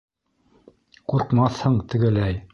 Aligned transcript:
Ҡурҡмаҫһың 1.13 1.79
тегеләй! 1.95 2.45